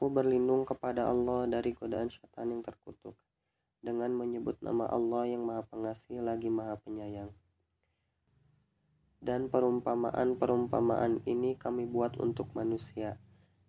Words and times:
Aku 0.00 0.08
berlindung 0.08 0.64
kepada 0.64 1.12
Allah 1.12 1.44
dari 1.44 1.76
godaan 1.76 2.08
syaitan 2.08 2.48
yang 2.48 2.64
terkutuk 2.64 3.20
dengan 3.84 4.08
menyebut 4.16 4.56
nama 4.64 4.88
Allah 4.88 5.28
yang 5.28 5.44
Maha 5.44 5.60
Pengasih 5.68 6.24
lagi 6.24 6.48
Maha 6.48 6.80
Penyayang. 6.80 7.28
Dan 9.20 9.52
perumpamaan-perumpamaan 9.52 11.20
ini 11.28 11.52
kami 11.60 11.84
buat 11.84 12.16
untuk 12.16 12.48
manusia, 12.56 13.20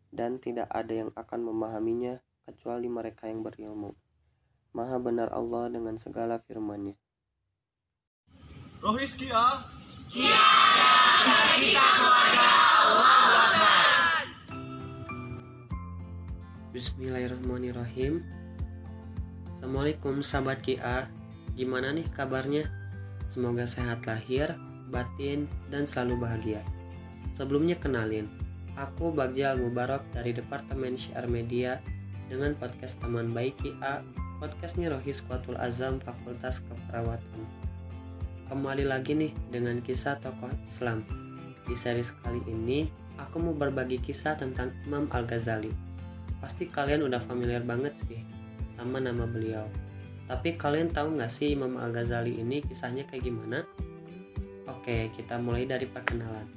dan 0.07 0.39
tidak 0.39 0.71
ada 0.71 1.03
yang 1.03 1.11
akan 1.19 1.51
memahaminya 1.51 2.23
kecuali 2.47 2.87
mereka 2.87 3.27
yang 3.27 3.43
berilmu. 3.43 3.91
Maha 4.71 5.03
benar 5.03 5.35
Allah 5.35 5.67
dengan 5.67 5.99
segala 5.99 6.39
firman-Nya. 6.39 6.95
Rohis 8.79 9.19
Kia. 9.19 9.67
Bismillahirrahmanirrahim. 16.81 18.25
Assalamualaikum 19.53 20.25
sahabat 20.25 20.65
Kia. 20.65 21.13
Gimana 21.53 21.93
nih 21.93 22.09
kabarnya? 22.09 22.73
Semoga 23.29 23.69
sehat 23.69 24.01
lahir, 24.09 24.57
batin, 24.89 25.45
dan 25.69 25.85
selalu 25.85 26.25
bahagia. 26.25 26.65
Sebelumnya 27.37 27.77
kenalin, 27.77 28.33
aku 28.73 29.13
Bagja 29.13 29.53
Mubarak 29.53 30.09
dari 30.09 30.33
Departemen 30.33 30.97
Syiar 30.97 31.29
Media 31.29 31.77
dengan 32.25 32.57
podcast 32.57 32.97
Taman 32.97 33.29
Baik 33.29 33.61
Kia, 33.61 34.01
podcastnya 34.41 34.89
Rohis 34.89 35.21
Kuatul 35.21 35.61
Azam 35.61 36.01
Fakultas 36.01 36.65
Keperawatan. 36.65 37.45
Kembali 38.49 38.89
lagi 38.89 39.13
nih 39.13 39.37
dengan 39.53 39.85
kisah 39.85 40.17
tokoh 40.17 40.49
Islam. 40.65 41.05
Di 41.61 41.77
seri 41.77 42.01
kali 42.01 42.41
ini, 42.49 42.89
aku 43.21 43.37
mau 43.37 43.53
berbagi 43.53 44.01
kisah 44.01 44.33
tentang 44.33 44.73
Imam 44.89 45.05
Al-Ghazali. 45.13 45.90
Pasti 46.41 46.65
kalian 46.65 47.05
udah 47.05 47.21
familiar 47.21 47.61
banget 47.61 47.93
sih 47.95 48.25
sama 48.73 48.97
nama 48.97 49.29
beliau. 49.29 49.69
Tapi 50.25 50.57
kalian 50.57 50.89
tahu 50.89 51.21
nggak 51.21 51.29
sih 51.29 51.53
Imam 51.53 51.77
Al-Ghazali 51.77 52.41
ini 52.41 52.65
kisahnya 52.65 53.05
kayak 53.05 53.29
gimana? 53.29 53.61
Oke, 54.65 55.13
kita 55.13 55.37
mulai 55.37 55.69
dari 55.69 55.85
perkenalan. 55.85 56.49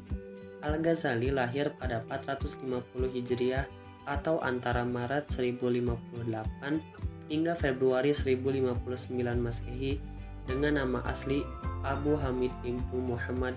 Al-Ghazali 0.64 1.28
lahir 1.28 1.76
pada 1.76 2.00
450 2.08 3.12
Hijriah 3.12 3.68
atau 4.08 4.41
antara 4.41 4.88
Maret 4.88 5.28
1058 5.28 7.28
hingga 7.28 7.52
Februari 7.56 8.16
1059 8.16 9.12
Masehi 9.36 10.00
dengan 10.44 10.80
nama 10.80 11.00
asli 11.08 11.44
Abu 11.84 12.16
Hamid 12.16 12.52
Ibnu 12.64 13.12
Muhammad 13.12 13.52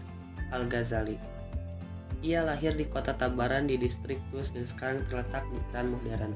Al-Ghazali. 0.52 1.37
Ia 2.26 2.42
lahir 2.42 2.74
di 2.74 2.90
kota 2.90 3.14
Tabaran 3.14 3.70
di 3.70 3.78
distrik 3.78 4.18
Tus 4.34 4.50
dan 4.50 4.66
sekarang 4.66 5.06
terletak 5.06 5.46
di 5.54 5.58
Iran 5.70 5.88
modern. 5.94 6.34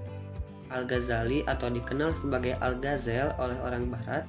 Al-Ghazali 0.72 1.44
atau 1.44 1.68
dikenal 1.68 2.16
sebagai 2.16 2.56
Al-Ghazel 2.62 3.36
oleh 3.36 3.60
orang 3.60 3.92
barat 3.92 4.24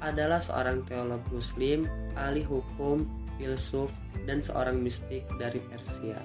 adalah 0.00 0.40
seorang 0.40 0.84
teolog 0.86 1.20
muslim, 1.28 1.84
ahli 2.16 2.40
hukum, 2.44 3.04
filsuf, 3.36 3.92
dan 4.24 4.40
seorang 4.40 4.80
mistik 4.80 5.26
dari 5.36 5.60
Persia. 5.60 6.16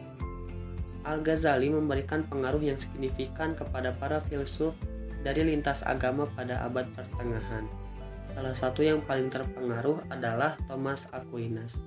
Al-Ghazali 1.03 1.71
memberikan 1.71 2.23
pengaruh 2.27 2.61
yang 2.61 2.77
signifikan 2.77 3.55
kepada 3.55 3.95
para 3.95 4.19
filsuf 4.19 4.75
dari 5.23 5.43
lintas 5.43 5.83
agama 5.83 6.27
pada 6.37 6.63
abad 6.63 6.87
pertengahan. 6.95 7.67
Salah 8.35 8.55
satu 8.55 8.85
yang 8.85 9.03
paling 9.03 9.27
terpengaruh 9.27 10.05
adalah 10.07 10.55
Thomas 10.69 11.09
Aquinas. 11.11 11.81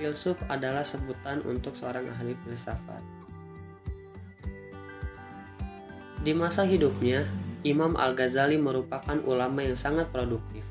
Filsuf 0.00 0.40
adalah 0.48 0.82
sebutan 0.82 1.44
untuk 1.44 1.76
seorang 1.76 2.08
ahli 2.16 2.32
filsafat. 2.44 3.02
Di 6.22 6.30
masa 6.32 6.62
hidupnya, 6.62 7.26
Imam 7.66 7.98
Al-Ghazali 7.98 8.54
merupakan 8.54 9.18
ulama 9.26 9.66
yang 9.66 9.74
sangat 9.74 10.06
produktif. 10.14 10.62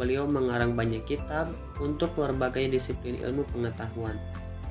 Beliau 0.00 0.24
mengarang 0.24 0.72
banyak 0.72 1.04
kitab 1.04 1.52
untuk 1.76 2.16
berbagai 2.16 2.72
disiplin 2.72 3.20
ilmu 3.20 3.44
pengetahuan, 3.52 4.16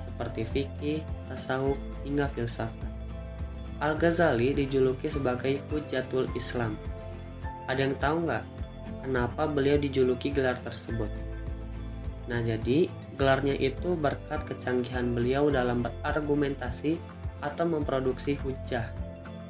seperti 0.10 0.42
fikih, 0.42 1.00
tasawuf, 1.30 1.78
hingga 2.02 2.26
filsafat. 2.34 2.90
Al-Ghazali 3.78 4.58
dijuluki 4.58 5.06
sebagai 5.06 5.62
Hujatul 5.70 6.26
Islam. 6.34 6.74
Ada 7.70 7.86
yang 7.86 7.96
tahu 8.02 8.26
nggak 8.26 8.44
kenapa 9.06 9.46
beliau 9.46 9.78
dijuluki 9.78 10.34
gelar 10.34 10.58
tersebut? 10.58 11.14
Nah 12.28 12.44
jadi 12.44 12.92
gelarnya 13.16 13.56
itu 13.56 13.96
berkat 13.96 14.44
kecanggihan 14.44 15.16
beliau 15.16 15.48
dalam 15.48 15.84
berargumentasi 15.84 17.00
atau 17.40 17.66
memproduksi 17.66 18.36
hujah 18.44 18.92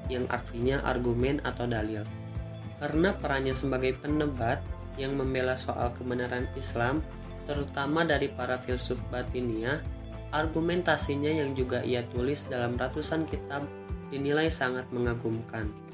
yang 0.08 0.30
artinya 0.32 0.82
argumen 0.86 1.42
atau 1.44 1.66
dalil. 1.68 2.06
Karena 2.78 3.18
perannya 3.18 3.58
sebagai 3.58 3.98
penebat 3.98 4.62
yang 4.96 5.18
membela 5.18 5.58
soal 5.58 5.94
kebenaran 5.98 6.46
Islam 6.54 7.02
terutama 7.48 8.04
dari 8.04 8.28
para 8.28 8.60
filsuf 8.60 9.00
batiniah, 9.08 9.80
argumentasinya 10.36 11.32
yang 11.32 11.56
juga 11.56 11.80
ia 11.82 12.04
tulis 12.12 12.44
dalam 12.46 12.76
ratusan 12.76 13.24
kitab 13.24 13.64
dinilai 14.12 14.52
sangat 14.52 14.86
mengagumkan. 14.92 15.87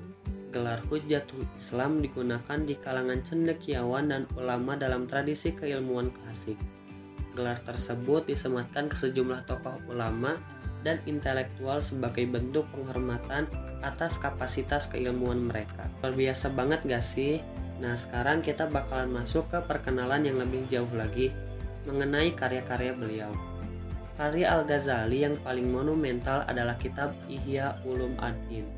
Gelar 0.54 0.86
Hujatul 0.86 1.50
Islam 1.58 1.98
digunakan 1.98 2.62
di 2.62 2.78
kalangan 2.78 3.26
cendekiawan 3.26 4.14
dan 4.14 4.30
ulama 4.38 4.78
dalam 4.78 5.10
tradisi 5.10 5.50
keilmuan 5.50 6.14
klasik. 6.14 6.62
Gelar 7.34 7.58
tersebut 7.66 8.30
disematkan 8.30 8.86
ke 8.86 8.94
sejumlah 8.94 9.50
tokoh 9.50 9.82
ulama 9.90 10.38
dan 10.86 11.02
intelektual 11.10 11.82
sebagai 11.82 12.30
bentuk 12.30 12.70
penghormatan 12.70 13.50
atas 13.82 14.22
kapasitas 14.22 14.86
keilmuan 14.86 15.50
mereka. 15.50 15.90
Luar 16.06 16.14
biasa 16.14 16.54
banget 16.54 16.86
gak 16.86 17.02
sih? 17.02 17.42
Nah 17.82 17.98
sekarang 17.98 18.46
kita 18.46 18.70
bakalan 18.70 19.10
masuk 19.10 19.50
ke 19.50 19.58
perkenalan 19.66 20.22
yang 20.22 20.38
lebih 20.38 20.70
jauh 20.70 20.94
lagi 20.94 21.34
mengenai 21.90 22.38
karya-karya 22.38 22.94
beliau. 22.94 23.34
Karya 24.14 24.54
Al-Ghazali 24.54 25.26
yang 25.26 25.42
paling 25.42 25.66
monumental 25.66 26.46
adalah 26.46 26.78
kitab 26.78 27.18
Ihya 27.26 27.82
Ulum 27.82 28.14
Ad-Din, 28.22 28.70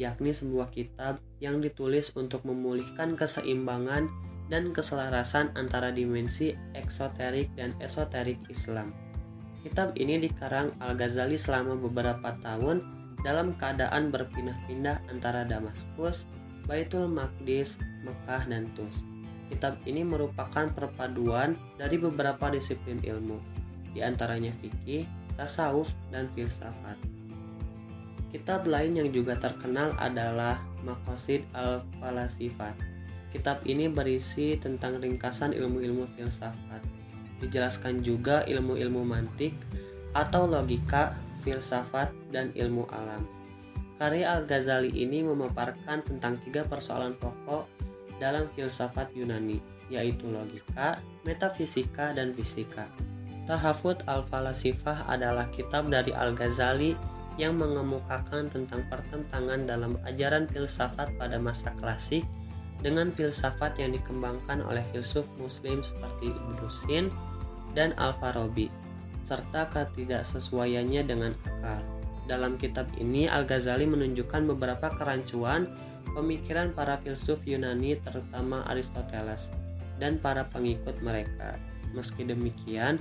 yakni 0.00 0.32
sebuah 0.32 0.72
kitab 0.72 1.20
yang 1.44 1.60
ditulis 1.60 2.08
untuk 2.16 2.40
memulihkan 2.48 3.20
keseimbangan 3.20 4.08
dan 4.48 4.72
keselarasan 4.72 5.52
antara 5.52 5.92
dimensi 5.92 6.56
eksoterik 6.72 7.52
dan 7.52 7.76
esoterik 7.84 8.40
Islam. 8.48 8.96
Kitab 9.60 9.92
ini 10.00 10.16
dikarang 10.16 10.72
Al-Ghazali 10.80 11.36
selama 11.36 11.76
beberapa 11.76 12.32
tahun 12.40 12.80
dalam 13.20 13.52
keadaan 13.60 14.08
berpindah-pindah 14.08 15.12
antara 15.12 15.44
Damaskus, 15.44 16.24
Baitul 16.64 17.12
Maqdis, 17.12 17.76
Mekah, 18.00 18.48
dan 18.48 18.72
Tus. 18.72 19.04
Kitab 19.52 19.76
ini 19.84 20.00
merupakan 20.00 20.72
perpaduan 20.72 21.60
dari 21.76 22.00
beberapa 22.00 22.48
disiplin 22.48 22.96
ilmu, 23.04 23.36
di 23.92 24.00
antaranya 24.00 24.54
fikih, 24.56 25.04
tasawuf, 25.36 25.92
dan 26.08 26.32
filsafat. 26.32 27.19
Kitab 28.30 28.66
lain 28.70 28.94
yang 28.94 29.10
juga 29.10 29.34
terkenal 29.34 29.94
adalah 29.98 30.62
Maqasid 30.86 31.44
al-Falasifat 31.52 32.90
Kitab 33.30 33.62
ini 33.62 33.86
berisi 33.86 34.58
tentang 34.58 34.98
ringkasan 34.98 35.54
ilmu-ilmu 35.54 36.02
filsafat. 36.18 36.82
Dijelaskan 37.38 38.02
juga 38.02 38.42
ilmu-ilmu 38.42 39.06
mantik 39.06 39.54
atau 40.12 40.50
logika, 40.50 41.14
filsafat, 41.46 42.10
dan 42.34 42.50
ilmu 42.58 42.90
alam. 42.90 43.22
Karya 44.02 44.34
Al-Ghazali 44.34 44.90
ini 44.90 45.22
memaparkan 45.22 46.02
tentang 46.02 46.42
tiga 46.42 46.66
persoalan 46.66 47.14
pokok 47.16 47.70
dalam 48.18 48.50
filsafat 48.58 49.14
Yunani, 49.14 49.62
yaitu 49.88 50.26
logika, 50.26 50.98
metafisika, 51.22 52.10
dan 52.10 52.34
fisika. 52.34 52.90
Tahafut 53.46 54.02
al-Falasifah 54.10 55.06
adalah 55.06 55.46
kitab 55.54 55.86
dari 55.86 56.10
Al-Ghazali 56.10 56.98
yang 57.38 57.58
mengemukakan 57.58 58.50
tentang 58.50 58.82
pertentangan 58.90 59.66
dalam 59.68 59.94
ajaran 60.08 60.50
filsafat 60.50 61.12
pada 61.14 61.38
masa 61.38 61.70
klasik 61.78 62.26
dengan 62.80 63.12
filsafat 63.12 63.76
yang 63.76 63.92
dikembangkan 63.92 64.64
oleh 64.64 64.82
filsuf 64.90 65.28
muslim 65.36 65.84
seperti 65.84 66.32
Ibnu 66.32 66.68
Sin 66.72 67.12
dan 67.76 67.92
Al-Farabi. 68.00 68.72
serta 69.20 69.70
ketidaksesuaiannya 69.70 71.06
dengan 71.06 71.30
akal. 71.46 71.78
Dalam 72.26 72.58
kitab 72.58 72.90
ini, 72.98 73.30
Al-Ghazali 73.30 73.86
menunjukkan 73.86 74.42
beberapa 74.42 74.90
kerancuan 74.90 75.70
pemikiran 76.18 76.74
para 76.74 76.98
filsuf 76.98 77.46
Yunani 77.46 77.94
terutama 78.02 78.66
Aristoteles 78.66 79.54
dan 80.02 80.18
para 80.18 80.50
pengikut 80.50 80.98
mereka. 80.98 81.54
Meski 81.94 82.26
demikian, 82.26 82.98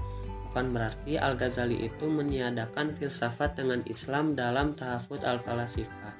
bukan 0.49 0.73
berarti 0.73 1.21
Al-Ghazali 1.21 1.85
itu 1.85 2.09
meniadakan 2.09 2.97
filsafat 2.97 3.53
dengan 3.53 3.85
Islam 3.85 4.33
dalam 4.33 4.73
tahafut 4.73 5.21
al-falasifah. 5.21 6.17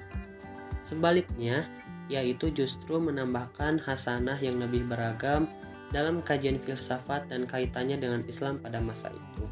Sebaliknya, 0.86 1.66
yaitu 2.06 2.54
justru 2.54 3.02
menambahkan 3.02 3.82
hasanah 3.82 4.38
yang 4.38 4.62
lebih 4.62 4.86
beragam 4.86 5.50
dalam 5.90 6.22
kajian 6.22 6.62
filsafat 6.62 7.26
dan 7.26 7.42
kaitannya 7.42 7.98
dengan 7.98 8.22
Islam 8.30 8.62
pada 8.62 8.78
masa 8.78 9.10
itu. 9.10 9.44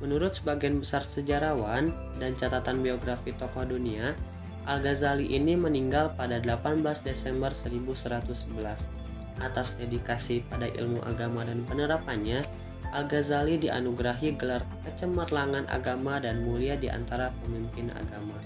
Menurut 0.00 0.32
sebagian 0.32 0.80
besar 0.80 1.04
sejarawan 1.04 1.92
dan 2.16 2.32
catatan 2.34 2.80
biografi 2.80 3.36
tokoh 3.36 3.68
dunia, 3.68 4.16
Al-Ghazali 4.64 5.36
ini 5.36 5.52
meninggal 5.52 6.16
pada 6.16 6.40
18 6.40 6.80
Desember 7.04 7.52
1111 7.52 9.02
Atas 9.40 9.74
dedikasi 9.80 10.44
pada 10.46 10.68
ilmu 10.68 11.00
agama 11.02 11.42
dan 11.42 11.64
penerapannya, 11.64 12.44
Al-Ghazali 12.92 13.56
dianugerahi 13.56 14.36
gelar 14.36 14.60
kecemerlangan 14.84 15.64
agama 15.72 16.20
dan 16.20 16.44
mulia 16.44 16.76
di 16.76 16.92
antara 16.92 17.32
pemimpin 17.40 17.88
agama. 17.96 18.36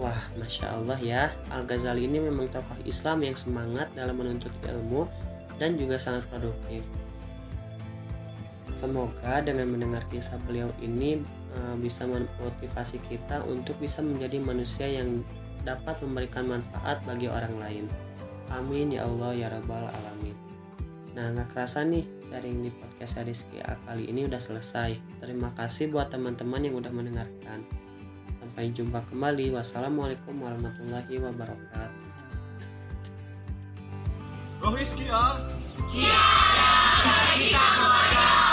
Wah, 0.00 0.16
Masya 0.40 0.80
Allah 0.80 0.96
ya, 1.00 1.22
Al-Ghazali 1.52 2.08
ini 2.08 2.20
memang 2.20 2.48
tokoh 2.48 2.76
Islam 2.88 3.20
yang 3.20 3.36
semangat 3.36 3.92
dalam 3.92 4.16
menuntut 4.16 4.52
ilmu 4.64 5.04
dan 5.60 5.76
juga 5.76 6.00
sangat 6.00 6.24
produktif. 6.32 6.84
Semoga 8.72 9.40
dengan 9.40 9.72
mendengar 9.72 10.04
kisah 10.12 10.36
beliau 10.44 10.68
ini 10.84 11.20
eh, 11.56 11.74
bisa 11.80 12.04
memotivasi 12.04 13.00
kita 13.08 13.40
untuk 13.48 13.76
bisa 13.80 14.04
menjadi 14.04 14.36
manusia 14.36 14.88
yang 14.88 15.24
dapat 15.64 15.96
memberikan 16.04 16.48
manfaat 16.48 17.00
bagi 17.08 17.28
orang 17.28 17.56
lain. 17.56 17.84
Amin 18.52 18.92
ya 18.92 19.08
Allah 19.08 19.32
ya 19.32 19.48
Rabbal 19.48 19.88
Alamin. 19.90 20.45
Nah, 21.16 21.32
nggak 21.32 21.56
kerasa 21.56 21.80
nih 21.80 22.04
sharing 22.28 22.60
di 22.60 22.68
podcast 22.68 23.16
Rizky 23.24 23.56
A 23.64 23.72
kali 23.88 24.12
ini 24.12 24.28
udah 24.28 24.36
selesai. 24.36 25.00
Terima 25.24 25.48
kasih 25.56 25.88
buat 25.88 26.12
teman-teman 26.12 26.60
yang 26.60 26.76
udah 26.76 26.92
mendengarkan. 26.92 27.64
Sampai 28.36 28.68
jumpa 28.76 29.00
kembali. 29.08 29.48
Wassalamualaikum 29.56 30.36
warahmatullahi 30.36 31.16
wabarakatuh. 31.16 32.04
Rizky 34.76 35.08
A. 35.08 35.40
Kia, 35.88 36.20
kita 37.40 37.64
keluarga. 37.64 38.45